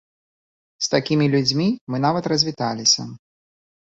[0.85, 3.01] З такімі людзьмі мы нават развітваліся.